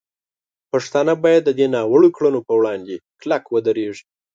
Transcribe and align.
پښتانه 0.71 1.13
باید 1.23 1.41
د 1.45 1.49
دې 1.59 1.67
ناوړه 1.75 2.09
کړنو 2.17 2.39
په 2.47 2.53
وړاندې 2.59 2.95
کلک 3.21 3.43
ودرېږي. 3.49 4.03